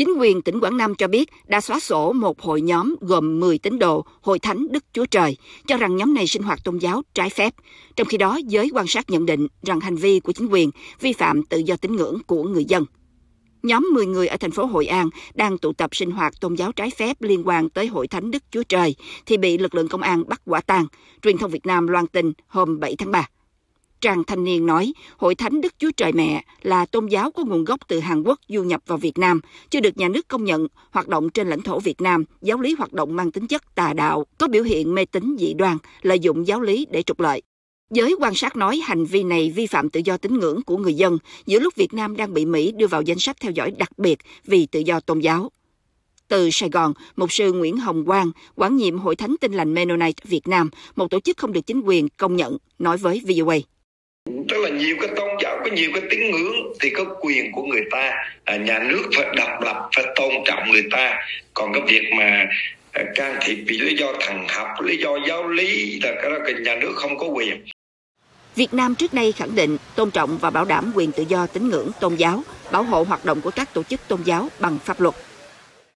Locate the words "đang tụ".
15.34-15.72